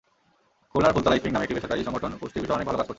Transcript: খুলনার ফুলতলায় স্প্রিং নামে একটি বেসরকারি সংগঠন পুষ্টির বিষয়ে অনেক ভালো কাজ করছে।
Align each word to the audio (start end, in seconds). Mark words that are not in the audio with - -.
খুলনার 0.71 0.93
ফুলতলায় 0.95 1.17
স্প্রিং 1.19 1.33
নামে 1.33 1.45
একটি 1.45 1.55
বেসরকারি 1.55 1.87
সংগঠন 1.87 2.11
পুষ্টির 2.21 2.41
বিষয়ে 2.43 2.57
অনেক 2.57 2.67
ভালো 2.67 2.77
কাজ 2.79 2.83
করছে। 2.85 2.89